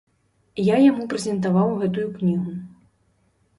Я 0.67 0.77
яму 0.83 1.03
прэзентаваў 1.11 1.75
гэтую 1.83 2.07
кнігу. 2.17 2.57